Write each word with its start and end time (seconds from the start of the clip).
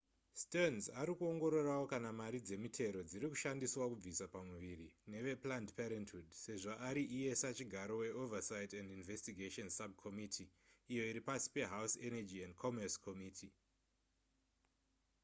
stearns 0.41 0.85
ari 1.01 1.13
kuongororawo 1.17 1.85
kana 1.93 2.09
mari 2.21 2.37
dzemitero 2.47 2.99
dziri 3.09 3.25
kushandiswa 3.31 3.83
kubvisa 3.91 4.25
pamuviri 4.35 4.87
neveplanned 5.11 5.69
parenthood 5.79 6.27
sezvo 6.43 6.73
ari 6.89 7.03
iye 7.17 7.31
sachigaro 7.41 7.93
weoversight 8.03 8.71
and 8.79 8.89
investigations 8.99 9.71
subcommitttee 9.79 10.51
iyo 10.91 11.03
iri 11.11 11.21
pasi 11.27 11.47
pehouse 11.55 11.95
energy 12.07 12.37
and 12.45 12.53
commerce 12.63 12.95
committee 13.07 13.51